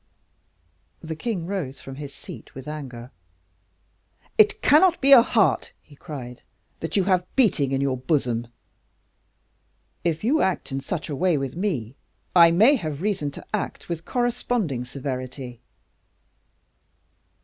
[1.01, 3.11] The king rose from his seat with anger.
[4.35, 6.41] "It cannot be a heart," he cried,
[6.93, 8.47] "you have beating in your bosom;
[10.03, 11.97] if you act in such a way with me,
[12.35, 15.61] I may have reason to act with corresponding severity."